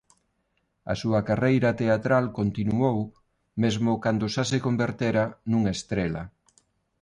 [0.91, 2.99] A súa carreira teatral continuou
[3.63, 6.23] mesmo cando xa se convertera nunha estrela.